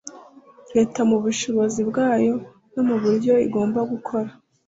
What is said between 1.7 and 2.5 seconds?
bwayo